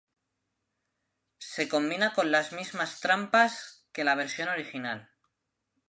[1.37, 5.11] Se combina con las mismas trampas que la versión original.